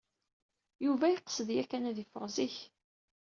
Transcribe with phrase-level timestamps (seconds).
[0.85, 2.57] Yuba yeqsed yakan ad iffeɣ zik.